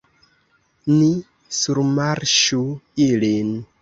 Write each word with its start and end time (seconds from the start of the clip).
Ni 0.93 1.09
surmarŝu 1.57 2.63
ilin. 3.07 3.53